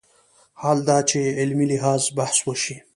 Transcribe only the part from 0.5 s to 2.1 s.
حال دا چې علمي لحاظ